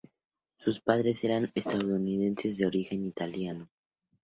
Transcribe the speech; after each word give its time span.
Sus 0.57 0.79
padres 0.81 1.23
eran 1.25 1.51
estadounidenses 1.53 2.57
de 2.57 2.65
origen 2.65 3.05
italiano. 3.05 3.69